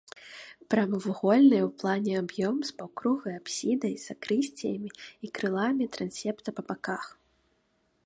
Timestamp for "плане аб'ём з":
1.81-2.73